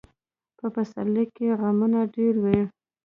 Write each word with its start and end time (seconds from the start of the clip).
په 0.57 0.65
پسرلي 0.73 1.25
کې 1.35 1.47
غمونه 1.59 1.99
ډېر 2.15 2.35
وي. 2.43 2.61